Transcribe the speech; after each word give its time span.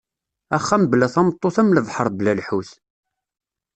Axxam 0.55 0.83
bla 0.91 1.07
tameṭṭut 1.13 1.55
am 1.61 1.69
lebḥer 1.75 2.07
bla 2.17 2.33
lḥut. 2.39 2.69